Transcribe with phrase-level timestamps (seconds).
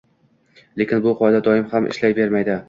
[0.81, 2.59] Lekin bu qoida doim ham ishlayvermaydi.